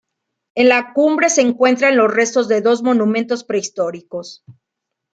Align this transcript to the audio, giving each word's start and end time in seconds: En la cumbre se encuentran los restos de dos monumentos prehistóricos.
En 0.55 0.67
la 0.67 0.93
cumbre 0.93 1.29
se 1.29 1.41
encuentran 1.43 1.95
los 1.95 2.11
restos 2.11 2.47
de 2.47 2.61
dos 2.61 2.81
monumentos 2.81 3.43
prehistóricos. 3.43 4.43